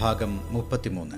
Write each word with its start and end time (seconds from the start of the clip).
ഭാഗം 0.00 0.40
മുപ്പത്തിമൂന്ന്. 0.50 1.16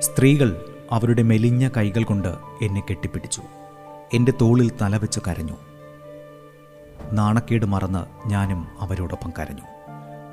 സ്ത്രീകൾ 0.00 0.64
അവരുടെ 0.90 1.22
മെലിഞ്ഞ 1.22 1.68
കൈകൾ 1.76 2.02
കൊണ്ട് 2.02 2.34
എന്നെ 2.62 2.82
കെട്ടിപ്പിടിച്ചു. 2.90 3.42
എന്റെ 4.14 4.32
തോളിൽ 4.40 4.72
തലവെച്ച് 4.82 5.20
കരഞ്ഞു. 5.28 5.56
നാണക്കേട് 7.12 7.66
മറന്ന് 7.66 8.28
ഞാനും 8.28 8.66
അവരോടൊപ്പം 8.80 9.32
കരഞ്ഞു. 9.38 9.62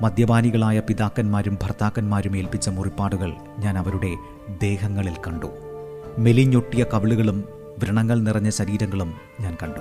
മദ്യപാനികളായ 0.02 0.80
പിതാക്കന്മാരും 0.80 1.58
ഭർത്താക്കന്മാരും 1.62 2.36
ഏൽപ്പിച്ച 2.36 2.68
മുറിപ്പാടുകൾ 2.68 3.34
ഞാൻ 3.58 3.78
അവരുടെ 3.78 4.16
ദേഹങ്ങളിൽ 4.62 5.14
കണ്ടു. 5.26 5.46
മെലിഞ്ഞൊട്ടിയ 6.18 6.84
കവിളുകളും 6.94 7.57
വ്രണങ്ങൾ 7.78 8.20
നിറഞ്ഞ 8.20 8.50
ശരീരങ്ങളും 8.50 9.14
ഞാൻ 9.40 9.56
കണ്ടു. 9.62 9.80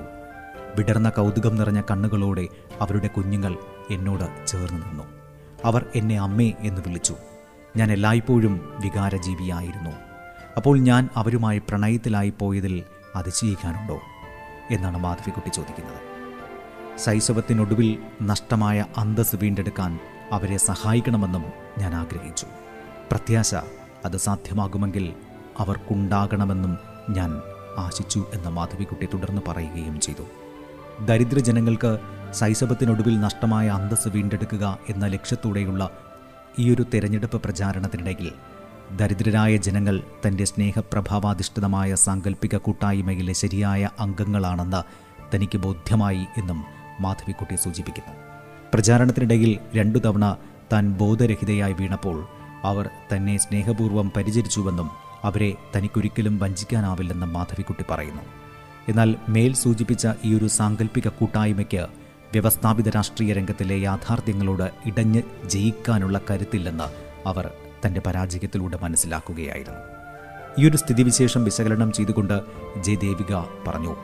വിടർന്ന 0.76 1.10
കൗതുകം 1.10 1.56
നിറഞ്ഞ 1.56 1.82
കണ്ണുകളോടെ 1.92 2.48
അവരുടെ 2.82 3.08
കുഞ്ഞുങ്ങൾ 3.08 3.56
എന്നോട് 3.92 4.48
ചേർന്ന് 4.48 4.82
നിന്നു. 4.82 5.04
അവർ 5.66 5.86
എന്നെ 5.96 6.20
അമ്മേ 6.20 6.54
എന്ന് 6.60 6.82
വിളിച്ചു. 6.82 7.16
ഞാൻ 7.78 7.92
എല്ലായ്പ്പോഴും 7.92 8.74
വികാരജീവിയായിരുന്നു. 8.80 9.90
അപ്പോൾ 10.58 10.78
ഞാൻ 10.78 11.10
അവരുമായി 11.16 11.58
പ്രണയത്തിലായി 11.58 12.34
പോയതിൽ 12.40 12.84
അതിശയിക്കാനുണ്ടോ? 13.16 14.00
എന്നാണ് 14.72 14.98
മാധവിക്കുട്ടി 14.98 15.50
ചോദിക്കുന്നത്. 15.50 16.02
ശൈശവത്തിനൊടുവിൽ 17.00 17.98
നഷ്ടമായ 18.22 18.86
അന്തസ് 18.98 19.36
വീണ്ടെടുക്കാൻ 19.36 20.00
അവരെ 20.32 20.58
സഹായിക്കണമെന്നും 20.58 21.46
ഞാൻ 21.78 21.96
ആഗ്രഹിച്ചു. 21.96 22.46
പ്രത്യാശ 23.12 23.56
അത് 24.06 24.18
സാധ്യമാകുമെങ്കിൽ 24.18 25.14
അവർക്കുണ്ടാകണമെന്നും 25.60 26.78
ഞാൻ 27.10 27.42
ആശിച്ചു 27.78 28.26
എന്ന 28.34 28.50
മാധവിക്കുട്ടി 28.50 29.06
തുടർന്ന് 29.06 29.42
പറയുകയും 29.48 30.00
ചെയ്തു. 30.00 30.24
ദരിദ്രജനങ്ങൾക്ക് 31.06 32.00
ശൈശവത്തിനൊടുവിൽ 32.32 33.20
നഷ്ടമായ 33.20 33.68
അന്തസ് 33.68 34.08
വീണ്ടെടുക്കുക 34.08 34.78
എന്ന 34.90 35.08
ലക്ഷ്യത്തോടെയുള്ള 35.08 35.90
ഈയൊരു 36.60 36.86
തെരഞ്ഞെടുപ്പ് 36.94 37.42
പ്രചാരണത്തിനിടയിൽ 37.42 38.32
ദരിദ്രരായ 38.96 39.58
ജനങ്ങൾ 39.58 40.04
തന്റെ 40.28 40.46
സ്നേഹപ്രഭാവാധിഷ്ഠിതമായ 40.46 41.96
സാങ്കല്പിക 41.96 42.58
കൂട്ടായ്മയിലെ 42.58 43.34
ശരിയായ 43.34 43.90
അംഗങ്ങളാണെന്ന് 44.00 44.84
തനിക്ക് 45.36 45.58
ബോധ്യമായി 45.58 46.26
എന്നും 46.38 46.64
മാധവിക്കുട്ടി 47.00 47.56
സൂചിപ്പിക്കുന്നു. 47.56 48.14
പ്രചാരണത്തിനിടയിൽ 48.74 49.60
രണ്ടു 49.76 50.00
തവണ 50.00 50.38
താൻ 50.74 50.94
ബോധരഹിതയായി 50.94 51.74
വീണപ്പോൾ 51.74 52.28
അവർ 52.64 52.90
തന്നെ 53.16 53.38
സ്നേഹപൂർവം 53.38 54.12
പരിചരിച്ചുവെന്നും 54.18 55.07
അവരെ 55.24 55.56
തനിക്കൊരിക്കലും 55.76 56.40
വഞ്ചിക്കാനാവില്ലെന്ന് 56.40 57.26
മാധവിക്കുട്ടി 57.26 57.86
പറയുന്നു. 57.90 58.22
എന്നാൽ 58.90 59.16
മേൽ 59.30 59.54
സൂചിപ്പിച്ച 59.54 60.08
ഈ 60.26 60.38
ഒരു 60.38 60.48
സാങ്കല്പിക 60.48 61.08
കൂട്ടായ്മയ്ക്ക് 61.08 61.88
വ്യവസ്ഥാപിത 62.32 62.90
രാഷ്ട്രീയ 62.90 63.34
രംഗത്തിലെ 63.34 63.80
യാഥാർത്ഥ്യങ്ങളോട് 63.80 64.72
ഇടഞ്ഞ് 64.86 65.22
ജയിക്കാനുള്ള 65.46 66.22
കരുത്തില്ലെന്ന് 66.32 66.84
അവർ 67.28 67.52
തന്റെ 67.86 68.02
പരാജയത്തിലൂടെ 68.06 68.78
മനസ്സിലാക്കുകയായിരുന്നു. 68.82 69.80
ഈ 70.60 70.70
ഒരു 70.70 70.78
സ്ഥിതിവിശേഷം 70.78 71.44
വിശകലനം 71.44 71.92
ചെയ്തുകൊണ്ട് 71.92 72.42
ജയദേവിക 72.82 73.36
പറഞ്ഞു. 73.68 73.96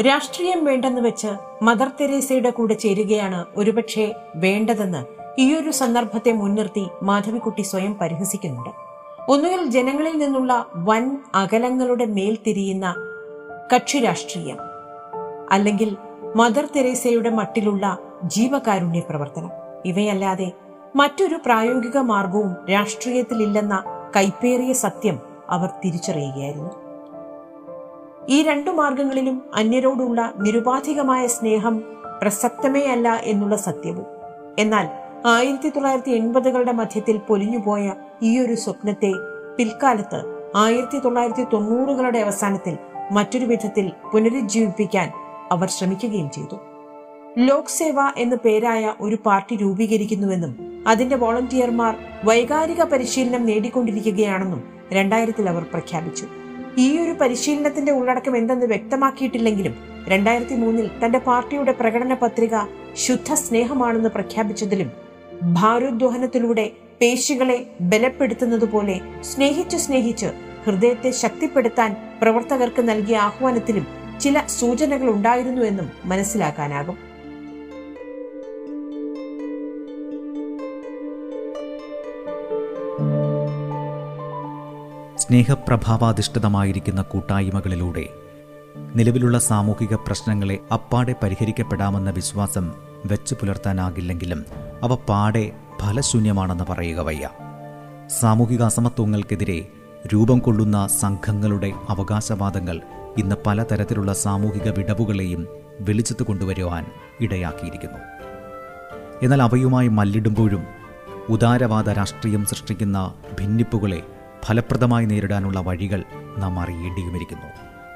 രാഷ്ട്രീയം 0.00 0.64
വേണ്ടെന്ന് 0.64 1.00
വെച്ച് 1.00 1.26
മദർ 1.62 1.90
തെരേസയുടെ 2.00 2.50
കൂടെ 2.50 2.74
ചേരുകയാണ് 2.74 3.44
ഒരുപക്ഷെ 3.56 4.14
വേണ്ടതെന്ന് 4.34 5.04
ഈയൊരു 5.40 5.70
സന്ദർഭത്തെ 5.70 6.32
മുൻനിർത്തി 6.32 6.88
മാധവിക്കുട്ടി 7.02 7.62
സ്വയം 7.62 7.98
പരിഹസിക്കുന്നുണ്ട്. 7.98 8.70
ഒന്നുകിൽ 9.28 9.64
ജനങ്ങളിൽ 9.64 10.18
നിന്നുള്ള 10.18 10.66
വൻ 10.74 11.18
അകലങ്ങളുടെ 11.34 12.04
മേൽ 12.04 12.38
തിരിയുന്ന 12.46 12.94
കക്ഷി 13.74 13.98
രാഷ്ട്രീയം 13.98 14.56
അല്ലെങ്കിൽ 15.50 15.96
മദർ 16.36 16.68
തെരേസയുടെ 16.76 17.30
മട്ടിലുള്ള 17.30 17.98
ജീവകാരുണ്യ 18.24 19.00
പ്രവർത്തനം. 19.00 19.50
ഇവയല്ലാതെ 19.86 20.52
മറ്റൊരു 20.96 21.38
പ്രായോഗിക 21.46 21.98
മാർഗവും 21.98 22.56
രാഷ്ട്രീയത്തിലില്ലെന്ന 22.70 23.84
കൈപ്പേറിയ 24.16 24.72
സത്യം 24.72 25.18
അവർ 25.50 25.68
തിരിച്ചറിയുകയായിരുന്നു. 25.84 26.87
ഈ 28.28 28.42
രണ്ടു 28.42 28.70
മാർഗങ്ങളിലും 28.70 29.42
അന്യരോടുള്ള 29.54 30.32
നിരുപാധികമായ 30.38 31.26
സ്നേഹം 31.26 31.82
പ്രസക്തമേ 32.22 32.84
അല്ല 32.86 33.20
എന്നുള്ള 33.24 33.56
സത്യവും. 33.56 34.06
എന്നാൽ 34.58 34.88
ആയിരത്തി 35.26 35.68
തൊള്ളായിരത്തി 35.68 36.10
എൺപതുകളുടെ 36.10 36.72
മധ്യത്തിൽ 36.72 37.16
പൊലിഞ്ഞുപോയ 37.16 37.94
ഈ 38.22 38.38
ഒരു 38.38 38.54
സ്വപ്നത്തെ 38.54 39.12
പിൽക്കാലത്ത് 39.58 40.50
ആയിരത്തി 40.56 40.98
തൊള്ളായിരത്തി 40.98 41.44
തൊണ്ണൂറുകളുടെ 41.52 42.18
അവസാനത്തിൽ 42.18 42.78
മറ്റൊരു 43.12 43.44
വിധത്തിൽ 43.44 43.92
പുനരുജ്ജീവിപ്പിക്കാൻ 44.12 45.12
അവർ 45.52 45.68
ശ്രമിക്കുകയും 45.68 46.30
ചെയ്തു. 46.30 46.56
ലോക് 47.38 47.68
സേവ 47.68 47.96
എന്ന 48.16 48.34
പേരായ 48.34 48.94
ഒരു 49.00 49.18
പാർട്ടി 49.26 49.56
രൂപീകരിക്കുന്നുവെന്നും 49.56 50.84
അതിന്റെ 50.88 51.16
വോളണ്ടിയർമാർ 51.16 51.96
വൈകാരിക 52.24 52.82
പരിശീലനം 52.82 53.46
നേടിക്കൊണ്ടിരിക്കുകയാണെന്നും 53.46 54.64
രണ്ടായിരത്തിൽ 54.92 55.48
അവർ 55.48 55.62
പ്രഖ്യാപിച്ചു. 55.62 56.26
ഈ 56.78 56.98
ഒരു 56.98 57.12
പരിശീലനത്തിന്റെ 57.12 57.92
ഉള്ളടക്കം 57.92 58.36
എന്തെന്ന് 58.36 58.66
വ്യക്തമാക്കിയിട്ടില്ലെങ്കിലും 58.66 59.74
രണ്ടായിരത്തി 60.08 60.54
മൂന്നിൽ 60.54 60.90
തന്റെ 61.04 61.18
പാർട്ടിയുടെ 61.18 61.72
പ്രകടന 61.72 62.14
പത്രിക 62.14 62.56
ശുദ്ധ 62.96 63.32
സ്നേഹമാണെന്ന് 63.34 64.08
പ്രഖ്യാപിച്ചതിലും 64.08 64.90
ഭാരോദ്വഹനത്തിലൂടെ 65.52 66.66
പേശികളെ 67.00 67.58
ബലപ്പെടുത്തുന്നതുപോലെ 67.80 68.96
സ്നേഹിച്ച് 69.22 69.76
സ്നേഹിച്ച് 69.76 70.30
ഹൃദയത്തെ 70.64 71.10
ശക്തിപ്പെടുത്താൻ 71.22 71.90
പ്രവർത്തകർക്ക് 72.20 72.82
നൽകിയ 72.88 73.18
ആഹ്വാനത്തിലും 73.18 73.84
ചില 74.20 74.38
സൂചനകൾ 74.46 75.08
ഉണ്ടായിരുന്നു 75.08 75.62
എന്നും 75.62 75.88
മനസ്സിലാക്കാനാകും. 76.04 76.96
സ്നേഹപ്രഭാവാധിഷ്ഠിതമായിരിക്കുന്ന 85.28 87.02
കൂട്ടായ്മകളിലൂടെ 87.02 88.08
നിലവിലുള്ള 88.94 89.38
സാമൂഹിക 89.38 89.94
പ്രശ്നങ്ങളെ 89.94 90.58
അപ്പാടെ 90.72 91.14
പരിഹരിക്കപ്പെടാമെന്ന 91.22 92.10
വിശ്വാസം 92.10 92.74
വെച്ചു 93.06 93.34
പുലർത്താനാകില്ലെങ്കിലും 93.34 94.44
അവ 94.82 94.94
പാടെ 94.94 95.52
ഫലശൂന്യമാണെന്ന് 95.80 96.64
പറയുക 96.70 97.00
വയ്യ. 97.00 97.30
സാമൂഹിക 98.20 98.62
അസമത്വങ്ങൾക്കെതിരെ 98.62 99.68
രൂപം 100.14 100.38
കൊള്ളുന്ന 100.38 100.86
സംഘങ്ങളുടെ 100.86 101.72
അവകാശവാദങ്ങൾ 101.88 102.80
ഇന്ന് 103.18 103.36
പലതരത്തിലുള്ള 103.46 104.12
സാമൂഹിക 104.12 104.68
വിടവുകളെയും 104.68 105.46
വെളിച്ചത്ത് 105.80 106.22
കൊണ്ടുവരുവാൻ 106.22 106.86
ഇടയാക്കിയിരിക്കുന്നു. 107.20 107.98
എന്നാൽ 109.22 109.42
അവയുമായി 109.42 109.88
മല്ലിടുമ്പോഴും 109.88 110.64
ഉദാരവാദ 111.28 111.90
രാഷ്ട്രീയം 111.90 112.46
സൃഷ്ടിക്കുന്ന 112.46 113.14
ഭിന്നിപ്പുകളെ 113.40 114.02
ഫലപ്രദമായി 114.44 115.06
നേരിടാനുള്ള 115.06 115.60
വഴികൾ 115.60 116.04
നാം 116.38 116.60
അറിയേണ്ടിയുമിരിക്കുന്നു. 116.60 117.46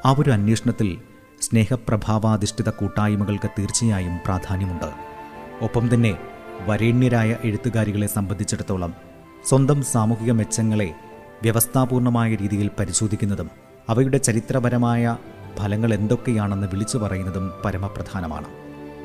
ആ 0.09 0.15
ഒരു 0.19 0.31
അന്വേഷണത്തിൽ 0.31 0.99
സ്നേഹപ്രഭാവാധിഷ്ഠിത 1.41 2.71
കൂട്ടായ്മകൾക്ക് 2.71 3.51
തീർച്ചയായും 3.59 4.19
പ്രാധാന്യമുണ്ട്. 4.25 4.91
ഒപ്പം 5.65 5.95
തന്നെ 5.95 6.19
വരേണ്യരായ 6.67 7.37
എഴുത്തുകാരികളെ 7.45 8.07
സംബന്ധിച്ചിടത്തോളം 8.07 8.95
സ്വന്തം 9.45 9.83
സാമൂഹിക 9.83 10.33
മെച്ചങ്ങളെ 10.33 10.95
വ്യവസ്ഥാപൂർണമായ 11.43 12.35
രീതിയിൽ 12.35 12.71
പരിശോധിക്കുന്നതും 12.79 13.51
അവയുടെ 13.89 14.19
ചരിത്രപരമായ 14.19 15.17
ഫലങ്ങൾ 15.59 15.95
എന്തൊക്കെയാണെന്ന് 15.95 16.67
വിളിച്ചു 16.67 16.99
പറയുന്നതും 16.99 17.53
പരമപ്രധാനമാണ്. 17.65 18.47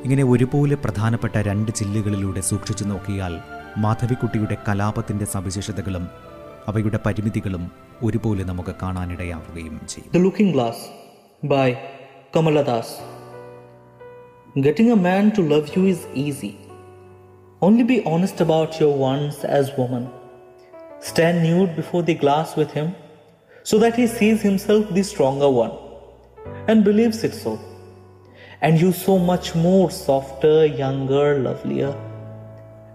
ഇങ്ങനെ 0.02 0.24
ഒരുപോലെ 0.24 0.74
പ്രധാനപ്പെട്ട 0.74 1.38
രണ്ട് 1.38 1.72
ചില്ലുകളിലൂടെ 1.72 2.40
സൂക്ഷിച്ചു 2.40 2.84
നോക്കിയാൽ 2.84 3.38
മാധവിക്കുട്ടിയുടെ 3.76 4.56
കലാപത്തിന്റെ 4.68 5.24
സവിശേഷതകളും 5.24 6.08
അവയുടെ 6.70 6.98
പരിമിതികളും 7.06 7.64
ഒരുപോലെ 8.06 8.44
നമുക്ക് 8.44 8.74
കാണാനിടയാവുകയും 8.82 9.76
ചെയ്യും 9.92 10.12
The 10.16 10.22
Looking 10.26 10.50
glass 10.56 10.84
by 11.54 11.68
Das. 12.70 12.88
Getting 14.66 14.90
a 14.96 15.00
man 15.08 15.26
to 15.36 15.42
love 15.52 15.66
you 15.74 15.82
is 15.94 16.00
easy. 16.26 16.52
Only 17.66 17.84
be 17.92 17.98
honest 18.12 18.38
about 18.46 18.80
your 18.80 18.94
wants 19.04 19.38
as 19.58 19.66
woman. 19.80 20.06
stand 21.00 21.42
nude 21.42 21.76
before 21.76 22.02
the 22.02 22.14
glass 22.14 22.56
with 22.56 22.70
him 22.72 22.94
so 23.62 23.78
that 23.78 23.96
he 23.96 24.06
sees 24.06 24.42
himself 24.42 24.92
the 24.92 25.02
stronger 25.02 25.48
one 25.48 25.74
and 26.66 26.84
believes 26.84 27.24
it 27.24 27.34
so. 27.34 27.58
And 28.60 28.80
you 28.80 28.92
so 28.92 29.18
much 29.18 29.54
more 29.54 29.90
softer, 29.90 30.66
younger, 30.66 31.38
lovelier. 31.38 31.94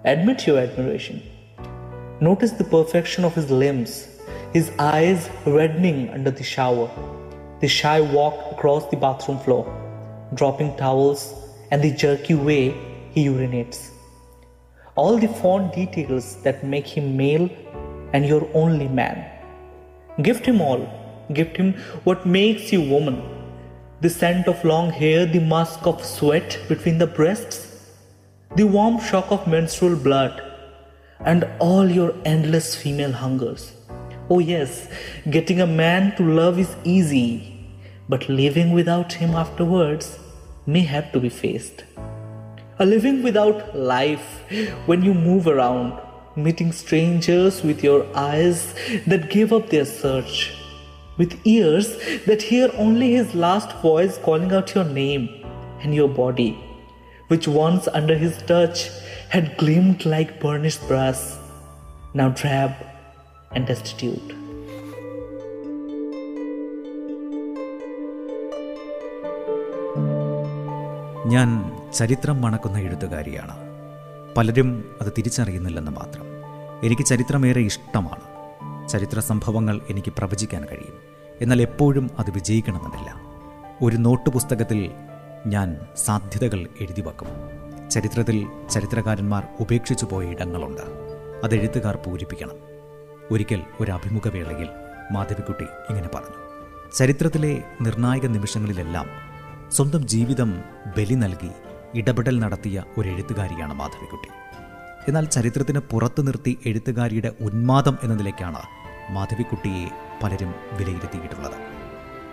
Admit 0.04 0.46
your 0.46 0.60
admiration. 0.60 1.22
Notice 2.24 2.52
the 2.52 2.64
perfection 2.64 3.26
of 3.26 3.36
his 3.36 3.52
limbs, 3.52 4.08
his 4.54 4.72
eyes 4.80 5.30
reddening 5.46 6.10
under 6.10 6.32
the 6.32 6.44
shower, 6.52 6.90
the 7.60 7.68
shy 7.68 8.00
walk 8.00 8.36
across 8.50 8.86
the 8.90 8.96
bathroom 8.96 9.40
floor, 9.40 9.66
dropping 10.34 10.78
towels, 10.78 11.34
and 11.70 11.82
the 11.82 11.92
jerky 11.92 12.34
way 12.34 12.78
he 13.12 13.26
urinates. 13.26 13.90
All 14.96 15.18
the 15.18 15.28
fond 15.28 15.74
details 15.74 16.42
that 16.44 16.64
make 16.64 16.88
him 16.88 17.18
male 17.18 17.50
and 18.14 18.26
your 18.26 18.48
only 18.54 18.88
man. 18.88 19.18
Gift 20.22 20.46
him 20.46 20.62
all. 20.62 20.88
Gift 21.34 21.58
him 21.58 21.74
what 22.06 22.26
makes 22.26 22.72
you 22.72 22.82
woman. 22.90 23.22
The 24.00 24.10
scent 24.10 24.48
of 24.48 24.64
long 24.64 24.92
hair, 24.92 25.26
the 25.26 25.42
musk 25.42 25.86
of 25.86 26.06
sweat 26.06 26.58
between 26.70 27.00
the 27.00 27.08
breasts, 27.20 27.92
the 28.56 28.64
warm 28.64 29.02
shock 29.02 29.30
of 29.30 29.46
menstrual 29.46 29.98
blood, 29.98 30.53
and 31.22 31.48
all 31.60 31.90
your 31.90 32.14
endless 32.26 32.76
female 32.76 33.12
hungers. 33.12 33.74
Oh, 34.30 34.40
yes, 34.40 34.88
getting 35.30 35.62
a 35.62 35.68
man 35.68 36.16
to 36.16 36.24
love 36.24 36.58
is 36.58 36.76
easy, 36.84 37.68
but 38.10 38.30
living 38.30 38.72
without 38.72 39.14
him 39.14 39.32
afterwards 39.32 40.20
may 40.66 40.82
have 40.82 41.12
to 41.12 41.20
be 41.20 41.30
faced. 41.30 41.84
A 42.80 42.86
living 42.86 43.22
without 43.22 43.78
life 43.78 44.44
when 44.86 45.04
you 45.04 45.14
move 45.14 45.48
around, 45.48 46.00
meeting 46.36 46.72
strangers 46.72 47.64
with 47.64 47.84
your 47.84 48.06
eyes 48.16 48.74
that 49.06 49.30
give 49.30 49.54
up 49.54 49.70
their 49.70 49.86
search, 49.86 50.54
with 51.18 51.40
ears 51.46 51.98
that 52.26 52.42
hear 52.42 52.72
only 52.76 53.12
his 53.12 53.36
last 53.36 53.72
voice 53.82 54.18
calling 54.18 54.52
out 54.52 54.74
your 54.74 54.86
name 54.86 55.30
and 55.82 55.94
your 55.94 56.08
body, 56.08 56.60
which 57.28 57.48
once 57.48 57.88
under 57.90 58.18
his 58.18 58.42
touch 58.44 58.90
had 59.38 59.46
gleamed 59.46 60.00
like 60.00 60.30
burnished 60.30 60.84
brass, 60.90 61.16
now 62.22 62.30
drab 62.32 62.70
and 63.56 63.66
destitute. 63.68 64.34
ഞാൻ 71.26 71.78
ചരിത്രം 71.94 72.42
മണക്കുന്ന 72.42 72.78
എഴുത്തുകാരിയാണ്. 72.78 73.58
പലരും 74.38 74.96
അത് 75.02 75.14
തിരിച്ചറിയുന്നില്ലെന്ന് 75.18 75.92
മാത്രം. 75.92 76.26
എനിക്ക് 76.84 77.06
ചരിത്രമേറെ 77.06 77.62
ഇഷ്ടമാണ്. 77.62 78.22
ചരിത്ര 78.90 79.20
സംഭവങ്ങൾ 79.20 79.82
എനിക്ക് 79.90 80.14
പ്രവചിക്കാൻ 80.18 80.66
കഴിയും. 80.66 80.98
എന്നാൽ 81.42 81.62
എപ്പോഴും 81.62 82.10
അത് 82.20 82.32
വിജയിക്കണമെന്നില്ല. 82.32 83.16
ഒരു 83.82 83.98
നോട്ട് 83.98 84.30
പുസ്തകത്തിൽ 84.30 84.92
ഞാൻ 85.48 85.78
സാധ്യതകൾ 85.98 86.68
എഴുതി 86.82 87.02
വെക്കും. 87.02 87.63
ചരിത്രത്തിൽ 87.94 88.48
ചരിത്രകാരന്മാർ 88.70 89.48
ഉപേക്ഷിച്ചു 89.60 90.06
പോയ 90.12 90.26
ഇടങ്ങളുണ്ട്. 90.26 90.82
അത് 91.44 91.56
എഴുത്തുകാർ 91.56 91.96
പൂരിപ്പിക്കണം. 91.96 92.56
ഒരിക്കൽ 93.32 93.62
ഒരു 93.80 93.92
അഭിമുഖവേളയിൽ 93.92 94.70
മാധവിക്കുട്ടി 95.12 95.64
ഇങ്ങനെ 95.64 96.10
പറഞ്ഞു. 96.16 96.40
ചരിത്രത്തിലെ 96.98 97.64
നിർണായക 97.82 98.28
നിമിഷങ്ങളിലെല്ലാം 98.28 99.06
സ്വന്തം 99.72 100.08
ജീവിതം 100.08 100.64
ബലി 100.98 101.14
നൽകി 101.14 101.50
ഇടപെടൽ 101.96 102.40
നടത്തിയ 102.40 102.84
ഒരു 102.98 103.10
എഴുത്തുകാരിയാണ് 103.10 103.74
മാധവിക്കുട്ടി. 103.74 104.30
എന്നാൽ 105.08 105.26
ചരിത്രത്തിന് 105.26 105.80
പുറത്തു 105.80 106.22
നിർത്തി 106.22 106.60
എഴുത്തുകാരിയുടെ 106.66 107.32
ഉന്മാദം 107.42 107.98
എന്ന 108.04 108.16
നിലയ്ക്കാണ് 108.16 108.62
മാധവിക്കുട്ടിയെ 109.10 109.86
പലരും 110.24 110.56
വിലയിരുത്തിയിട്ടുള്ളത്. 110.74 111.58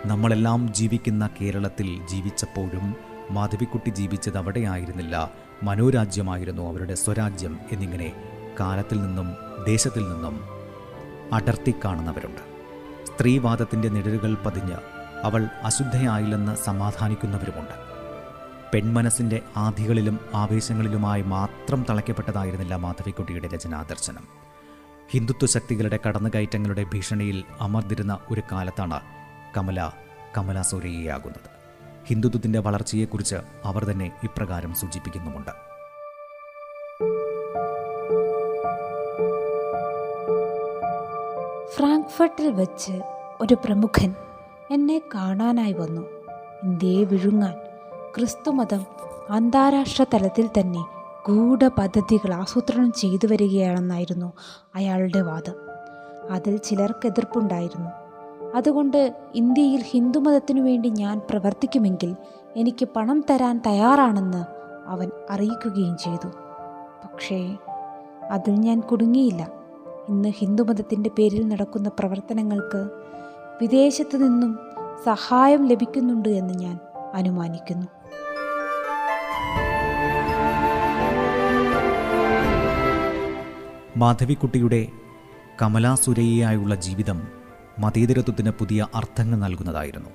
നമ്മളെല്ലാം 0.05 0.73
ജീവിക്കുന്ന 0.73 1.29
കേരളത്തിൽ 1.41 2.07
ജീവിച്ചപ്പോഴും 2.07 2.95
മാധവിക്കുട്ടി 3.31 3.89
ജീവിച്ചത് 3.89 4.37
അവിടെയായിരുന്നില്ല 4.37 5.31
മനോരാജ്യമായിരുന്നു 5.63 6.69
അവരുടെ 6.69 6.93
സ്വരാജ്യം 6.93 7.59
എന്നിങ്ങനെ 7.71 8.13
കാലത്തിൽ 8.59 9.01
നിന്നും 9.01 9.35
ദേശത്തിൽ 9.65 10.03
നിന്നും 10.09 10.43
അടർത്തി 11.33 11.73
കാണുന്നവരുണ്ട്. 11.85 12.39
സ്ത്രീവാദത്തിന്റെ 13.07 13.89
നിഴലുകൾ 13.89 14.33
പതിഞ്ഞ് 14.45 14.75
അവൾ 15.23 15.47
അശുദ്ധയായില്ലെന്ന് 15.63 16.55
സമാധാനിക്കുന്നവരുമുണ്ട്. 16.55 17.91
പെൺമനസ്സിന്റെ 18.73 19.41
ആധികളിലും 19.57 20.19
ആവേശങ്ങളിലുമായി 20.35 21.21
മാത്രം 21.21 21.85
തളയ്ക്കപ്പെട്ടതായിരുന്നില്ല 21.89 22.75
മാധവിക്കുട്ടിയുടെ 22.75 23.47
രചനാദർശനം. 23.47 24.27
ഹിന്ദുത്വ 25.09 25.45
ശക്തികളുടെ 25.45 25.99
കടന്നുകയറ്റങ്ങളുടെ 26.07 26.83
ഭീഷണിയിൽ 26.83 27.43
അമർന്നിരുന്ന 27.59 28.19
ഒരു 28.31 28.41
കാലത്താണ് 28.51 28.99
കമല 29.57 29.91
കമല 30.37 30.61
സൂര്യയാകുന്നത് 30.61 31.50
ഹിന്ദുത്വത്തിന്റെ 32.05 32.59
വളർച്ചയെക്കുറിച്ച് 32.59 33.35
അവർ 33.65 33.83
തന്നെ 33.83 34.11
ഇപ്രകാരം 34.23 34.73
സൂചിപ്പിക്കുന്നുമുണ്ട്. 34.73 35.71
ഫ്രാങ്ക്ഫർട്ടിൽ 41.75 42.51
വച്ച് 42.51 43.01
ഒരു 43.41 43.53
പ്രമുഖൻ 43.53 44.15
എന്നെ 44.71 45.01
കാണാനായി 45.15 45.73
വന്നു. 45.73 46.01
ഇന്ത്യയെ 46.63 47.03
വിഴുങ്ങാൻ 47.03 47.53
ക്രിസ്തുമതം 48.15 48.85
അന്താരാഷ്ട്ര 49.29 50.05
തലത്തിൽ 50.13 50.47
തന്നെ 50.47 50.85
ഗൂഢപദ്ധതികൾ 51.27 52.33
ആസൂത്രണം 52.33 52.91
ചെയ്തു 52.91 53.27
വരികയാണെന്നായിരുന്നു 53.27 54.33
അയാളുടെ 54.75 55.21
വാദം. 55.21 55.53
അതിൽ 56.31 56.57
ചിലർക്ക് 56.57 57.05
എതിർപ്പുണ്ടായിരുന്നു 57.05 58.00
അതുകൊണ്ട് 58.55 59.15
ഇന്ത്യയിൽ 59.35 59.81
ഹിന്ദുമതത്തിനു 59.81 60.61
വേണ്ടി 60.61 60.89
ഞാൻ 60.89 61.21
പ്രവർത്തിക്കുമെങ്കിൽ 61.29 62.15
എനിക്ക് 62.55 62.87
പണം 62.95 63.23
തരാൻ 63.29 63.61
തയ്യാറാണെന്ന് 63.67 64.45
അവൻ 64.87 65.11
അറിയിക്കുകയും 65.29 65.97
ചെയ്തു. 65.97 66.27
പക്ഷേ 67.03 67.57
അതിൽ 68.31 68.51
ഞാൻ 68.51 68.79
കുടുങ്ങിയില്ല. 68.79 69.51
ഇന്ന് 70.09 70.29
ഹിന്ദുമതത്തിന്റെ 70.29 71.09
പേരിൽ 71.09 71.47
നടക്കുന്ന 71.47 71.89
പ്രവർത്തനങ്ങൾക്ക് 71.99 72.89
വിദേശത്തു 73.61 74.17
നിന്നും 74.17 74.59
സഹായം 75.05 75.67
ലഭിക്കുന്നുണ്ട് 75.67 76.29
എന്ന് 76.29 76.53
ഞാൻ 76.53 76.79
അനുമാനിക്കുന്നു. 77.13 77.87
മാധവിക്കുട്ടിയുടെ 83.97 84.87
കമലാസുരയ്യായുള്ള 85.61 86.75
ജീവിതം 86.75 87.40
മതേതരത്വത്തിന് 87.79 88.49
പുതിയ 88.49 88.87
അർത്ഥങ്ങൾ 88.95 89.37
നൽകുന്നതായിരുന്നു. 89.37 90.09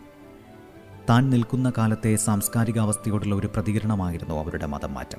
താൻ 1.10 1.30
നിൽക്കുന്ന 1.30 1.72
കാലത്തെ 1.78 2.16
സാംസ്കാരികാവസ്ഥയോടുള്ള 2.16 3.34
ഒരു 3.34 3.46
പ്രതികരണമായിരുന്നു 3.46 4.34
അവരുടെ 4.34 4.66
മതം 4.66 4.94
മാറ്റം 4.94 5.18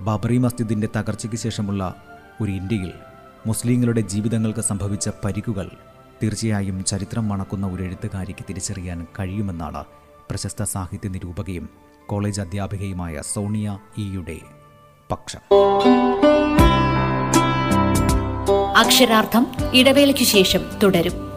ബാബറി 0.00 0.38
മസ്ജിദിന്റെ 0.38 0.88
തകർച്ചയ്ക്ക് 0.96 1.36
ശേഷമുള്ള 1.36 1.94
ഒരു 2.40 2.50
ഇന്ത്യയിൽ 2.50 2.92
മുസ്ലിങ്ങളുടെ 3.46 4.00
ജീവിതങ്ങൾക്ക് 4.00 4.60
സംഭവിച്ച 4.60 5.10
പരിക്കുകൾ 5.24 5.70
തീർച്ചയായും 6.22 6.84
ചരിത്രം 6.84 7.28
മണക്കുന്ന 7.28 7.66
ഒരു 7.66 7.82
എഴുത്തുകാരിക്ക് 7.82 8.44
തിരിച്ചറിയാൻ 8.48 9.06
കഴിയുമെന്നാണ് 9.18 9.84
പ്രശസ്ത 10.30 10.62
സാഹിത്യ 10.62 11.08
നിരൂപകയും 11.08 11.68
കോളേജ് 12.06 12.40
അധ്യാപികയുമായ 12.40 13.20
സോണിയ 13.20 13.78
ഇയുടെ 13.98 14.38
പക്ഷം. 15.10 15.38
അക്ഷരാർത്ഥം 18.76 19.46
ഇടവേളയ്ക്കു 19.74 20.24
ശേഷം 20.24 20.60
തുടരും. 20.82 21.29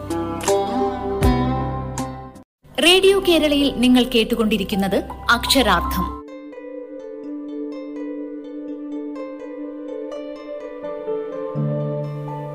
റേഡിയോ 2.78 3.20
കേരളയിൽ 3.20 3.74
നിങ്ങൾ 3.76 4.04
കേട്ടുകൊണ്ടിരിക്കുന്നത് 4.04 4.96
അക്ഷരാർത്ഥം. 5.30 6.06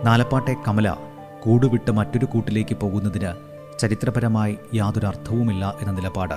നാലപ്പാട്ടെ 0.06 0.56
കമല 0.68 0.96
കൂടുവിട്ട് 1.44 1.92
മറ്റൊരു 1.92 2.26
കൂട്ടിലേക്ക് 2.26 2.76
പോകുന്നതിന് 2.76 3.32
ചരിത്രപരമായി 3.80 4.58
യാതൊരു 4.76 5.06
അർത്ഥവുമില്ല 5.06 5.78
എന്ന 5.82 5.92
നിലപാട് 5.92 6.36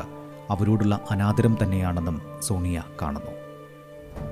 അവരോടുള്ള 0.50 1.00
അനാദരം 1.10 1.58
തന്നെയാണെന്നും 1.62 2.20
സോണിയ 2.40 2.82
കാണുന്നു. 3.02 3.32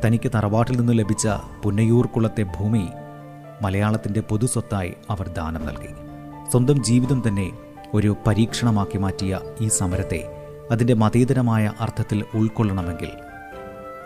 തനിക്ക് 0.05 0.31
തറവാട്ടിൽ 0.35 0.77
നിന്ന് 0.77 0.99
ലഭിച്ച 0.99 1.29
പുന്നയൂർ 1.65 2.07
കുളത്തെ 2.07 2.43
ഭൂമി 2.43 2.89
മലയാളത്തിന്റെ 3.63 4.21
പൊതുസ്വത്തായി 4.21 4.95
അവർ 5.11 5.29
ദാനം 5.29 5.67
നൽകി. 5.67 5.93
സ്വന്തം 6.51 6.83
ജീവിതം 6.83 7.23
തന്നെ 7.29 7.53
ഒരു 7.95 8.17
പരീക്ഷണമാക്കി 8.27 8.99
മാറ്റിയ 8.99 9.41
ഈ 9.61 9.69
സമരത്തെ 9.69 10.29
അതിന്റെ 10.71 10.95
മതേതരമായ 10.95 11.73
അർത്ഥത്തിൽ 11.81 12.25
ഉൾക്കൊള്ളണമെങ്കിൽ 12.35 13.09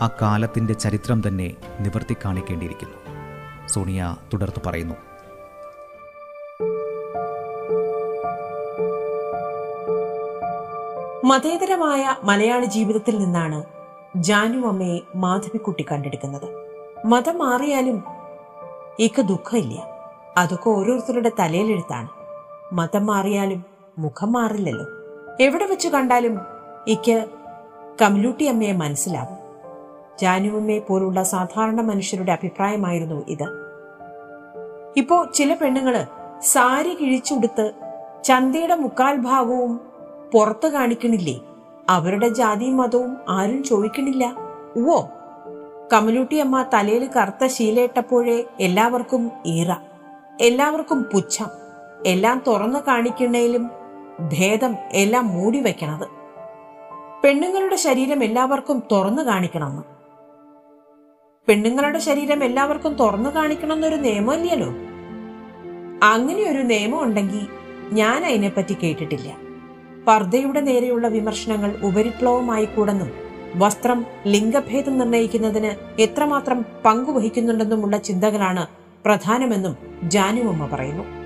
ആ 0.02 0.10
കാലത്തിന്റെ 0.22 0.74
ചരിത്രം 0.74 1.22
തന്നെ 1.26 1.54
നിവർത്തി 1.80 2.16
കാണിക്കേണ്ടിയിരിക്കുന്നു. 2.24 2.96
സോണിയ 3.68 4.16
തുടർന്ന് 4.32 4.68
പറയുന്നു. 4.68 4.94
മതേതരമായ 11.24 12.16
മലയാളി 12.22 12.64
ജീവിതത്തിൽ 12.64 13.18
നിന്നാണ് 13.18 13.64
ജാനു 14.16 14.66
അമ്മയെ 14.66 14.98
മാധവിക്കുട്ടി 15.16 15.86
കണ്ടെടുക്കുന്നത്. 15.92 16.48
മതം 17.06 17.38
മാറിയാലും 17.38 18.04
ഇക്ക് 18.98 19.22
ദുഃഖമില്ല. 19.22 19.86
അതൊക്കെ 20.36 20.68
ഓരോരുത്തരുടെ 20.68 21.30
തലയിലെഴുത്താണ്. 21.40 22.08
മതം 22.72 23.06
മാറിയാലും 23.06 23.73
മുഖം 23.98 24.32
മാറില്ലല്ലോ. 24.32 24.86
എവിടെ 25.40 25.66
വെച്ച് 25.66 25.88
കണ്ടാലും 25.88 26.40
ഇക്ക് 26.86 27.24
കമലൂട്ടി 28.02 28.44
അമ്മയെ 28.44 28.72
മനസ്സിലാവും. 28.72 29.38
ജാനുവമ്മയെ 30.18 30.78
പോലുള്ള 30.78 31.22
സാധാരണ 31.22 31.80
മനുഷ്യരുടെ 31.80 32.32
അഭിപ്രായമായിരുന്നു 32.32 33.24
ഇത്. 33.28 33.46
ഇപ്പോ 34.96 35.26
ചില 35.34 35.54
പെണ്ണുങ്ങൾ 35.54 36.06
സാരി 36.42 36.94
കിഴിച്ചുടുത്ത് 36.94 37.72
ചന്തയുടെ 38.24 38.74
മുക്കാൽ 38.74 39.16
ഭാഗവും 39.16 39.80
പുറത്ത് 40.34 40.68
കാണിക്കണില്ലേ? 40.68 41.40
അവരുടെ 41.88 42.28
ജാതിയും 42.28 42.76
മതവും 42.76 43.16
ആരും 43.28 43.62
ചോദിക്കണില്ല. 43.62 44.34
ഉവോ 44.76 45.08
കമലൂട്ടി 45.92 46.36
അമ്മ 46.36 46.64
തലയിൽ 46.74 47.08
കറുത്ത 47.16 47.46
ശീലയിട്ടപ്പോഴേ 47.46 48.44
എല്ലാവർക്കും 48.60 49.30
ഈറ. 49.46 49.72
എല്ലാവർക്കും 50.40 51.02
പുച്ഛം. 51.02 51.46
എല്ലാം 52.06 52.42
തുറന്നു 52.46 52.78
കാണിക്കുന്നതിലും 52.78 53.83
ഭേദം 54.20 54.76
എല്ലാം 54.92 55.28
മൂടി 55.28 55.60
വയ്ക്കണത് 55.60 56.08
പെണ്ണുങ്ങളുടെ 57.24 57.76
ശരീരം 57.76 58.24
എല്ലാവർക്കും 58.24 58.82
തുറന്നു 58.92 59.22
കാണിക്കണമെന്ന്. 59.22 59.82
പെണ്ണുങ്ങളുടെ 61.48 61.98
ശരീരം 61.98 62.44
എല്ലാവർക്കും 62.44 62.94
തുറന്നു 62.94 63.30
കാണിക്കണം 63.30 63.72
എന്നൊരു 63.72 63.94
നിയമമില്ലല്ലോ. 63.94 64.68
അങ്ങനെ 66.02 66.50
ഒരു 66.50 66.58
നിയമം 66.58 67.02
ഉണ്ടെങ്കിൽ 67.02 67.46
ഞാൻ 67.92 68.24
അതിനെപ്പറ്റി 68.24 68.76
കേട്ടിട്ടില്ല. 68.82 69.36
പർദ്ദയുടെ 70.08 70.60
നേരെയുള്ള 70.60 71.08
വിമർശനങ്ങൾ 71.08 71.76
ഉപരിപ്ലവമായി 71.82 72.64
കൂടെന്നും 72.64 73.10
വസ്ത്രം 73.56 74.06
ലിംഗഭേദം 74.26 74.98
നിർണയിക്കുന്നതിന് 74.98 76.00
എത്രമാത്രം 76.00 76.64
പങ്കുവഹിക്കുന്നുണ്ടെന്നുമുള്ള 76.84 77.96
ചിന്തകളാണ് 77.96 78.66
പ്രധാനമെന്നും 79.04 79.76
ജാനുവമ്മ 80.02 80.66
പറയുന്നു. 80.66 81.23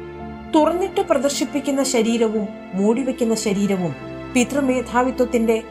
തുറന്നിട്ട് 0.54 1.00
പ്രദർശിപ്പിക്കുന്ന 1.00 1.82
ശരീരവും 1.82 2.48
മൂടിവെക്കുന്ന 2.74 3.34
ശരീരവും 3.34 3.94
പിതൃമേധാവിത്വത്തിന്റെ 4.34 5.62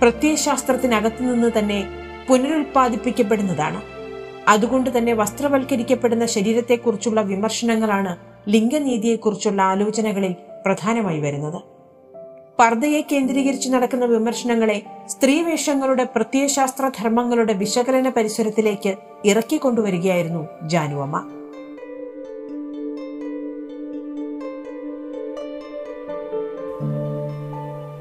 പ്രത്യയശാസ്ത്രത്തിനകത്തു 0.00 1.22
നിന്ന് 1.22 1.50
തന്നെ 1.58 1.88
പുനരുൽപാദിപ്പിക്കപ്പെടുന്നതാണ് 2.28 3.82
അതുകൊണ്ട് 4.48 4.98
തന്നെ 4.98 5.12
വസ്ത്രവൽക്കരിക്കപ്പെടുന്ന 5.12 6.26
ശരീരത്തെക്കുറിച്ചുള്ള 6.26 7.20
വിമർശനങ്ങളാണ് 7.20 8.16
ലിംഗനീതിയെക്കുറിച്ചുള്ള 8.48 9.62
ആലോചനകളിൽ 9.62 10.34
പ്രധാനമായി 10.66 11.20
വരുന്നത്. 11.20 11.62
പർദ്ദയെ 12.60 13.00
കേന്ദ്രീകരിച്ച് 13.12 13.68
നടക്കുന്ന 13.68 14.04
വിമർശനങ്ങളെ 14.04 14.82
സ്ത്രീവേഷങ്ങളുടെ 15.06 16.04
പ്രത്യയശാസ്ത്ര 16.04 16.88
ധർമ്മങ്ങളുടെ 16.88 17.52
വിശകലന 17.52 18.08
പരിസരത്തിലേക്ക് 18.08 18.94
ഇറക്കിക്കൊണ്ടുവരികയായിരുന്നു 19.24 20.48
ജാനുവമ്മ. 20.68 21.37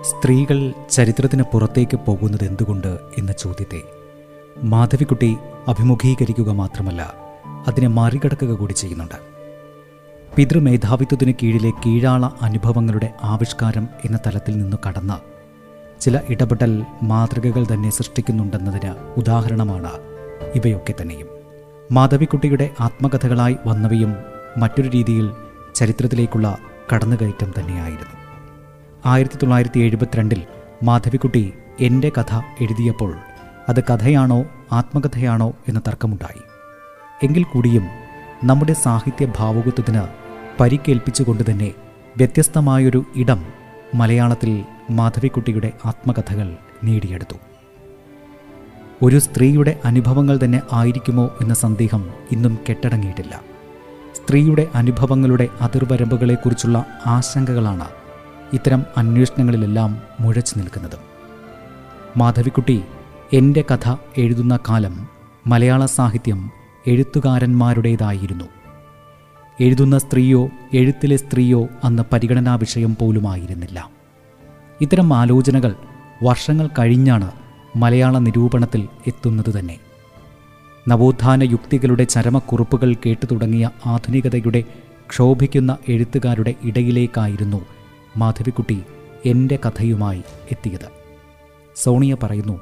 സ്ത്രീകൾ 0.08 0.74
ചരിത്രത്തിന് 0.90 1.44
പുറത്തേക്ക് 1.44 1.98
പോകുന്നത് 1.98 2.44
എന്തുകൊണ്ട് 2.44 3.00
എന്ന 3.18 3.32
ചോദ്യത്തെ 3.32 3.82
മാധവിക്കുട്ടി 4.64 5.38
അഭിമുഖീകരിക്കുക 5.68 6.52
മാത്രമല്ല 6.52 7.14
അതിനെ 7.68 7.88
മറികടക്കുക 7.88 8.52
കൂടി 8.52 8.74
ചെയ്യുന്നുണ്ട്. 8.74 9.18
പിതൃമേധാവിത്വത്തിന് 10.36 11.34
കീഴിലെ 11.44 11.72
കീഴാള 11.86 12.30
അനുഭവങ്ങളുടെ 12.42 13.14
ആവിഷ്കാരം 13.24 13.88
എന്ന 14.06 14.20
തലത്തിൽ 14.28 14.58
നിന്ന് 14.58 14.78
കടന്ന് 14.88 15.18
ചില 16.02 16.20
ഇടപെടൽ 16.30 16.84
മാതൃകകൾ 17.04 17.66
തന്നെ 17.74 17.90
സൃഷ്ടിക്കുന്നുണ്ടെന്നതിന് 17.90 18.94
ഉദാഹരണമാണ് 19.18 19.92
ഇവയൊക്കെ 20.56 20.94
തന്നെയും. 21.02 21.28
മാധവിക്കുട്ടിയുടെ 21.92 22.70
ആത്മകഥകളായി 22.80 23.58
വന്നവയും 23.68 24.16
മറ്റൊരു 24.58 24.90
രീതിയിൽ 24.90 25.32
ചരിത്രത്തിലേക്കുള്ള 25.76 26.58
കടന്നുകയറ്റം 26.94 27.54
തന്നെയായിരുന്നു. 27.60 28.17
ആയിരത്തി 29.06 29.36
തൊള്ളായിരത്തി 29.36 29.80
എഴുപത്തിരണ്ടിൽ 29.80 30.44
മാധവിക്കുട്ടി 30.84 31.54
എന്റെ 31.80 32.12
കഥ 32.18 32.38
എഴുതിയപ്പോൾ 32.62 33.18
അത് 33.70 33.84
കഥയാണോ 33.84 34.46
ആത്മകഥയാണോ 34.72 35.54
എന്ന 35.68 35.82
തർക്കമുണ്ടായി. 35.88 36.42
എങ്കിൽ 37.24 37.44
കൂടിയും 37.44 37.86
നമ്മുടെ 38.44 38.74
സാഹിത്യ 38.74 39.28
ഭാവുകത്വത്തിന് 39.38 40.02
പരിക്കേൽപ്പിച്ചുകൊണ്ട് 40.60 41.52
തന്നെ 41.52 41.74
വ്യത്യസ്തമായൊരു 42.18 43.06
ഇടം 43.16 43.46
മലയാളത്തിൽ 43.96 44.64
മാധവിക്കുട്ടിയുടെ 44.90 45.72
ആത്മകഥകൾ 45.86 46.56
നേടിയെടുത്തു. 46.84 47.36
ഒരു 49.02 49.20
സ്ത്രീയുടെ 49.20 49.80
അനുഭവങ്ങൾ 49.86 50.40
തന്നെ 50.44 50.62
ആയിരിക്കുമോ 50.74 51.38
എന്ന 51.42 51.54
സന്ദേഹം 51.54 52.10
ഇന്നും 52.32 52.58
കെട്ടടങ്ങിയിട്ടില്ല. 52.70 53.42
സ്ത്രീയുടെ 54.16 54.68
അനുഭവങ്ങളുടെ 54.76 55.48
അതിർവരമ്പുകളെക്കുറിച്ചുള്ള 55.62 56.86
ആശങ്കകളാണ് 57.06 57.88
ഇത്തരം 58.54 58.86
അന്വേഷണങ്ങളിലെല്ലാം 58.98 60.02
മുഴച്ചു 60.20 60.58
നിൽക്കുന്നത്. 60.58 60.98
മാധവിക്കുട്ടി 62.18 62.84
എന്റെ 63.34 63.64
കഥ 63.74 63.96
എഴുതുന്ന 64.18 64.60
കാലം 64.70 65.08
മലയാള 65.48 65.86
സാഹിത്യം 65.86 66.52
എഴുത്തുകാരന്മാരുടേതായിരുന്നു. 66.88 68.46
എഴുതുന്ന 69.60 69.98
സ്ത്രീയോ 69.98 70.50
എഴുത്തിലെ 70.74 71.18
സ്ത്രീയോ 71.18 71.68
അന്ന് 71.84 72.04
പരിഗണനാ 72.14 72.56
വിഷയം 72.56 72.98
പോലുമായിരുന്നില്ല. 73.02 73.90
ഇത്തരം 74.82 75.14
ആലോചനകൾ 75.14 75.76
വർഷങ്ങൾ 76.24 76.70
കഴിഞ്ഞാണ് 76.80 77.32
മലയാള 77.76 78.18
നിരൂപണത്തിൽ 78.18 78.88
എത്തുന്നത് 79.08 79.60
തന്നെ. 79.60 79.78
നവോത്ഥാന 80.88 81.44
യുക്തികളുടെ 81.44 82.04
ചരമക്കുറിപ്പുകൾ 82.04 82.94
കേട്ടു 82.94 83.26
തുടങ്ങിയ 83.26 83.70
ആധുനികതയുടെ 83.86 84.64
ക്ഷോഭിക്കുന്ന 85.10 85.78
എഴുത്തുകാരുടെ 85.88 86.54
ഇടയിലേക്കായിരുന്നു 86.64 87.77
മാധവിക്കുട്ടി 88.18 88.84
എന്റെ 89.26 89.60
കഥയുമായി 89.66 90.22
എത്തിയത്. 90.52 90.88
സോണിയ 91.76 92.16
പറയുന്നു 92.24 92.60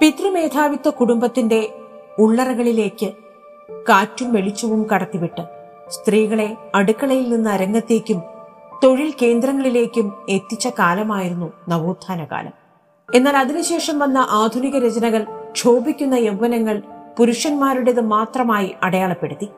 പിതൃമേധാവിത്വ 0.00 0.90
കുടുംബത്തിന്റെ 0.90 1.60
ഉള്ളറകളിലേക്ക് 2.18 3.08
കാറ്റും 3.88 4.32
വെളിച്ചവും 4.32 4.88
കടത്തിവിട്ട് 4.92 5.44
സ്ത്രീകളെ 5.90 6.56
അടുക്കളയിൽ 6.74 7.30
നിന്ന് 7.30 7.50
അരങ്ങത്തേക്കും 7.50 8.20
തൊഴിൽ 8.84 9.12
കേന്ദ്രങ്ങളിലേക്കും 9.22 10.12
എത്തിച്ച 10.28 10.68
കാലമായിരുന്നു 10.78 11.52
നവോത്ഥാന 11.68 12.24
കാലം 12.24 12.54
എന്നാൽ 13.08 13.36
അതിനുശേഷം 13.36 13.98
വന്ന 13.98 14.18
ആധുനിക 14.30 14.76
രചനകൾ 14.78 15.22
ക്ഷോഭിക്കുന്ന 15.52 16.14
യൗവനങ്ങൾ 16.14 16.76
പുരുഷന്മാരുടേത് 17.18 18.00
മാത്രമായി 18.00 18.74
അടയാളപ്പെടുത്തി. 18.82 19.48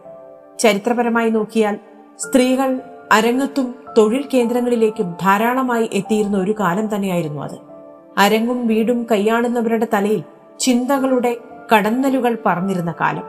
ചരിത്രപരമായി 0.58 1.30
നോക്കിയാൽ 1.30 1.78
സ്ത്രീകൾ 2.18 2.80
അരങ്ങത്തും 3.12 3.75
തൊഴിൽ 3.99 4.28
കേന്ദ്രങ്ങളിലേക്കും 4.34 5.14
ധാരാളമായി 5.23 5.90
എത്തിയിരുന്ന 5.92 6.38
ഒരു 6.38 6.54
കാലം 6.61 6.94
തന്നെയായിരുന്നു 6.94 7.42
അത്. 7.42 7.58
അരങ്ങും 8.18 8.66
വീടും 8.66 9.06
കൈയാളുന്നവരുടെ 9.11 9.87
തലയിൽ 9.92 10.23
ചിന്തകളുടെ 10.61 11.37
കടന്നലുകൾ 11.75 12.38
പറന്നിരുന്ന 12.46 12.94
കാലം. 13.00 13.23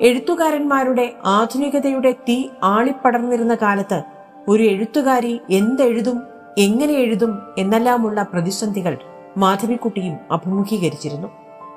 എഴുത്തുകാരന്മാരുടെ 0.00 1.12
ആധുനികതയുടെ 1.24 2.12
തീ 2.12 2.44
ആളിപ്പടർന്നിരുന്ന 2.62 3.54
കാലത്ത് 3.54 4.02
ഒരു 4.48 4.62
എഴുത്തുകാരി 4.62 5.40
എന്തെഴുതും 5.50 6.22
എങ്ങനെ 6.58 6.92
എഴുതും 6.92 7.38
എന്നെല്ലാമുള്ള 7.58 8.22
പ്രതിസന്ധികൾ 8.22 8.98
മാധവിക്കുട്ടിയും 9.36 10.16
അഭിമുഖീകരിച്ചിരുന്നു. 10.30 11.28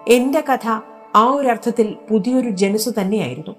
എന്റെ 0.08 0.44
കഥ 0.54 0.82
ആ 1.16 1.30
ഒരു 1.30 1.48
അർത്ഥത്തിൽ 1.48 1.96
പുതിയൊരു 2.10 2.50
ജനസു 2.50 2.90
തന്നെയായിരുന്നു. 3.02 3.56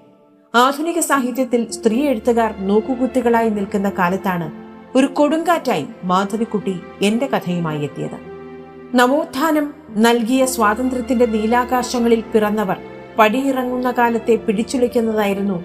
ആധുനിക 0.55 1.01
സാഹിത്യത്തിൽ 1.01 1.71
സ്ത്രീ 1.71 2.07
എഴുത്തുകാർ 2.07 2.55
നോക്കുകുത്തികളായി 2.59 3.49
നിൽക്കുന്ന 3.49 3.93
കാലത്താണ് 3.99 4.51
ഒരു 4.99 5.07
കൊടുങ്കാറ്റായി 5.07 5.87
മാധവിക്കുട്ടി 6.05 6.81
എന്റെ 7.03 7.27
കഥയുമായി 7.27 7.85
എത്തിയത്. 7.85 8.31
നവോത്ഥാനം 8.95 9.75
നൽകിയ 9.91 10.47
സ്വാതന്ത്ര്യത്തിന്റെ 10.47 11.27
നീലാകാശങ്ങളിൽ 11.27 12.21
പിറന്നവർ 12.21 12.77
പടിയിറങ്ങുന്ന 13.19 13.91
കാലത്തെ 13.91 14.37
പിടിച്ചുലയ്ക്കുന്നതായിരുന്നു 14.37 15.65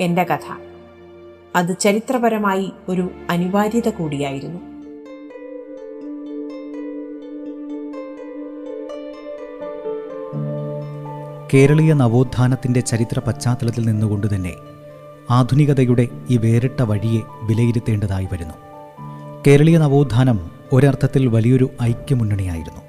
എന്റെ 0.00 0.24
കഥ. 0.24 0.56
അത് 1.56 1.78
ചരിത്രപരമായി 1.78 2.72
ഒരു 2.88 3.10
അനിവാര്യത 3.30 3.88
കൂടിയായിരുന്നു. 3.88 4.71
കേരളീയ 11.54 11.92
നവോത്ഥാനത്തിന്റെ 11.92 12.80
ചരിത്ര 12.80 13.18
പശ്ചാത്തലത്തിൽ 13.18 13.84
നിന്നുകൊണ്ട് 13.84 14.34
തന്നെ 14.34 14.54
ആധുനികതയുടെ 15.30 16.08
ഈ 16.30 16.36
വേറിട്ട 16.36 16.82
വഴിയെ 16.82 17.20
വിലയിരുത്തേണ്ടതായി 17.42 18.28
വരുന്നു. 18.32 18.54
കേരളീയ 19.46 19.78
നവോത്ഥാനം 19.78 20.50
ഒരർത്ഥത്തിൽ 20.72 21.26
വലിയൊരു 21.26 21.70
ഐക്യമുന്നണിയായിരുന്നു. 21.82 22.80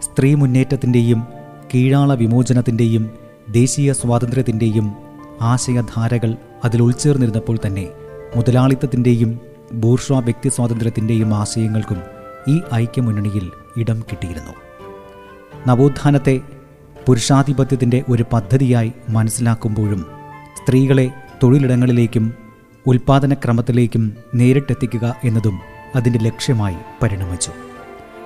സ്ത്രീ 0.00 0.34
മുന്നേറ്റത്തിന്റെയും 0.34 1.26
കീഴാള 1.74 2.14
വിമോചനത്തിന്റെയും 2.14 3.10
ദേശീയ 3.48 3.92
സ്വാതന്ത്ര്യത്തിന്റെയും 3.92 4.92
ആശയധാരകൾ 5.40 6.36
അതിൽ 6.64 6.82
ഉൾച്ചേർന്നിരുന്നപ്പോൾ 6.82 7.58
തന്നെ 7.66 7.88
മുതലാളിത്തത്തിന്റെയും 8.36 9.40
ബൂർഷ്വ 9.72 10.20
വ്യക്തി 10.20 10.48
സ്വാതന്ത്ര്യത്തിന്റെയും 10.48 11.34
ആശയങ്ങൾക്കും 11.34 12.02
ഈ 12.48 12.60
ഐക്യമുന്നണിയിൽ 12.74 13.50
ഇടം 13.76 14.00
കിട്ടിയിരുന്നു. 14.00 14.52
നവോത്ഥാനത്തെ 15.68 16.40
പുരുഷാധിപത്യത്തിന്റെ 17.06 18.04
ഒരു 18.08 18.24
പദ്ധതിയായി 18.32 18.92
മനസ്സിലാക്കുമ്പോഴും 19.08 20.06
സ്ത്രീകളെ 20.56 21.10
തൊഴിലിടങ്ങളിലേക്കും 21.42 22.34
ഉൽപാദനക്രമത്തിലേക്കും 22.86 24.12
നേരിട്ടെത്തിക്കുക 24.34 25.16
എന്നതും 25.24 25.60
അതിന്റെ 25.96 26.18
ലക്ഷ്യമായി 26.18 26.76
പരിണമിച്ചു. 27.02 27.50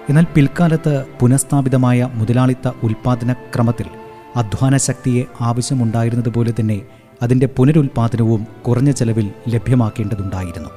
എന്നാൽ 0.09 0.27
പിൽക്കാലത്ത് 0.35 1.05
പുനഃസ്ഥാപിതമായ 1.21 2.09
മുതലാളിത്ത 2.15 2.71
ഉൽപാദനക്രമത്തിൽ 2.83 3.87
അധ്വാന 4.37 4.77
ശക്തിയെ 4.77 5.25
ആവശ്യമുണ്ടായിരുന്നതുപോലെ 5.41 6.55
തന്നെ 6.61 6.83
അതിന്റെ 7.23 7.47
പുനരുൽപാദനവും 7.47 8.47
കുറഞ്ഞ 8.67 8.91
ചെലവിൽ 8.91 9.31
ലഭ്യമാക്കേണ്ടതുണ്ടായിരുന്നു. 9.49 10.69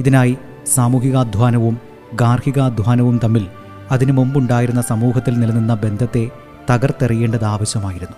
ഇതിനായി 0.00 0.36
സാമൂഹികാധ്വാനവും 0.66 1.78
ഗാർഹികാധ്വാനവും 2.14 3.20
തമ്മിൽ 3.24 3.46
അതിനു 3.90 4.12
മുമ്പുണ്ടായിരുന്ന 4.12 4.82
സമൂഹത്തിൽ 4.82 5.34
നിലനിന്ന 5.40 5.74
ബന്ധത്തെ 5.74 6.30
തകർത്തെറിയേണ്ടത് 6.70 7.44
ആവശ്യമായിരുന്നു. 7.44 8.16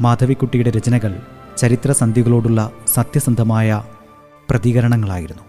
മാധവിക്കുട്ടിയുടെ 0.00 0.70
രചനകൾ 0.70 1.20
ചരിത്രസന്ധികളോടുള്ള 1.58 2.70
സത്യസന്ധമായ 2.86 3.82
പ്രതികരണങ്ങളായിരുന്നു. 4.50 5.42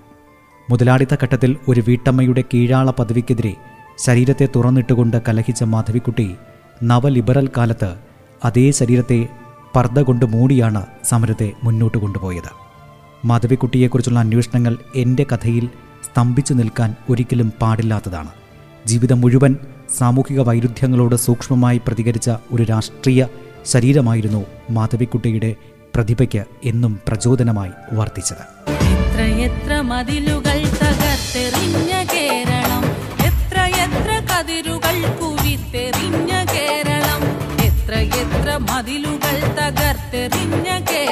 മുതലാളിത്ത 0.69 1.15
ഘട്ടത്തിൽ 1.23 1.57
ഒരു 1.67 1.83
വീട്ടമ്മയുടെ 1.87 2.43
കീഴാള 2.53 2.91
പദവിക്കെതിരെ 2.91 3.55
ശരീരത്തെ 3.97 4.47
തുറന്നിട്ടുകൊണ്ട് 4.55 5.21
കലഹിച്ച 5.27 5.63
മാധവിക്കുട്ടി 5.63 6.35
നവലിബറൽ 6.83 7.49
കാലത്ത് 7.57 7.95
അതേ 8.45 8.71
ശരീരത്തെ 8.71 9.27
പർദ്ദ 9.75 9.99
കൊണ്ട് 9.99 10.25
മൂടിയാണ് 10.25 10.85
സമരത്തെ 11.03 11.51
മുന്നോട്ട് 11.63 11.97
കൊണ്ടുപോയത്. 11.97 12.51
മാധവിക്കുട്ടിയെക്കുറിച്ചുള്ള 13.25 14.19
അന്വേഷണങ്ങൾ 14.19 14.77
എന്റെ 14.95 15.25
കഥയിൽ 15.31 15.69
സ്തംഭിച്ചു 16.03 16.53
നിൽക്കാൻ 16.53 16.95
ഒരിക്കലും 17.09 17.53
പാടില്ലാത്തതാണ്. 17.61 18.29
ജീവിതം 18.85 19.21
മുഴുവൻ 19.21 19.55
സാമൂഹിക 19.97 20.39
വൈരുദ്ധ്യങ്ങളോട് 20.39 21.15
സൂക്ഷ്മമായി 21.15 21.81
പ്രതികരിച്ച 21.87 22.31
ഒരു 22.51 22.63
രാഷ്ട്രീയ 22.63 23.21
ശരീരമായിരുന്നു 23.65 24.45
മാധവിക്കുട്ടിയുടെ 24.69 25.51
പ്രതിഭയ്ക്ക് 25.95 26.43
എന്നും 26.63 26.99
പ്രചോദനമായി 27.07 27.71
വർത്തിച്ചത്. 27.91 28.43
എത്രയെത്ര 28.93 29.81
തകർത്തെറിഞ്ഞ 30.81 31.91
കേരളം 32.13 32.83
എത്രയെത്ര 33.29 34.11
കതിരുകൾ 34.31 34.97
കേരളം 36.53 37.23
എത്രയെത്ര 37.61 38.57
മതിലുകൾ 38.69 39.37
തകർത്തെറിഞ്ഞ 39.59 40.67
കേരളം 40.91 41.10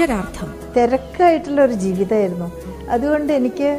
അക്ഷരാർത്ഥം 0.00 0.50
തിരക്കായിട്ടുള്ള 0.74 1.60
ഒരു 1.64 1.72
ജീവിതമായിരുന്നു. 1.72 2.46
അതുകൊണ്ട് 2.90 3.30
എനിക്ക് 3.32 3.70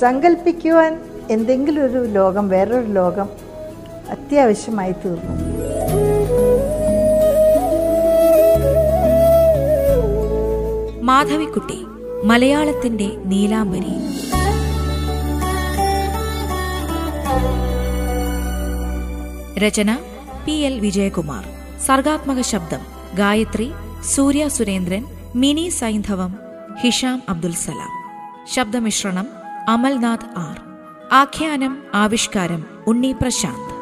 സങ്കല്പിക്കുവാൻ 0.00 0.92
എന്തെങ്കിലും 1.30 1.80
ഒരു 1.84 2.00
ലോകം 2.12 2.44
വേറൊരു 2.48 2.90
ലോകം 2.98 3.28
അത്യാവശ്യമായി 4.10 4.94
തീർന്നു. 5.02 5.34
മാധവിക്കുട്ടി 11.02 11.78
മലയാളത്തിന്റെ 12.24 13.08
നീലാംബരി. 13.24 13.96
രചന 19.66 19.98
പി 20.46 20.56
എൽ 20.68 20.76
വിജയകുമാർ. 20.80 21.44
സർഗാത്മക 21.86 22.40
ശബ്ദം 22.52 22.84
ഗായത്രി 23.16 23.68
സൂര്യ 24.14 24.44
സുരേന്ദ്രൻ 24.48 25.04
മിനി 25.36 25.68
സൈന്ധവം 25.68 26.38
ഹിഷാം 26.80 27.22
അബ്ദുൽ 27.28 27.54
സലാം. 27.54 28.04
ശബ്ദമിശ്രണം 28.46 29.26
അമൽനാഥ് 29.68 30.38
ആർ. 30.38 30.60
ആഖ്യാനം 31.12 31.82
ആവിഷ്കാരം 31.94 32.64
ഉണ്ണി 32.86 33.16
പ്രശാന്ത്. 33.22 33.73